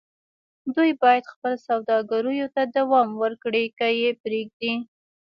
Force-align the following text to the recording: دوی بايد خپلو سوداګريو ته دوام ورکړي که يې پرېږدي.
دوی 0.75 0.91
بايد 1.01 1.23
خپلو 1.33 1.57
سوداګريو 1.67 2.47
ته 2.55 2.61
دوام 2.77 3.09
ورکړي 3.23 3.65
که 3.77 3.87
يې 3.99 4.11
پرېږدي. 4.21 4.73